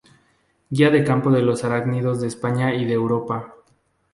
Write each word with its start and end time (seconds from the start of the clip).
Guía 0.71 0.89
de 0.89 1.03
campo 1.03 1.29
de 1.29 1.43
los 1.43 1.63
arácnidos 1.63 2.21
de 2.21 2.27
España 2.27 2.73
y 2.73 2.85
de 2.85 2.93
Europa. 2.93 3.53